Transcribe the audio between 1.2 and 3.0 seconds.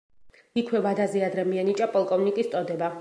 ადრე მიენიჭა პოლკოვნიკის წოდება.